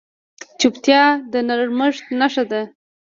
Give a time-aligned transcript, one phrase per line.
[0.59, 1.01] چوپتیا،
[1.31, 2.61] د نرمښت نښه ده.